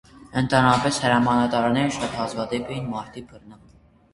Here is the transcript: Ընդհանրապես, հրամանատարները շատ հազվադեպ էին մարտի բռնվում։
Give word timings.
Ընդհանրապես, 0.39 0.95
հրամանատարները 1.03 1.93
շատ 1.99 2.17
հազվադեպ 2.23 2.73
էին 2.77 2.91
մարտի 2.97 3.25
բռնվում։ 3.29 3.63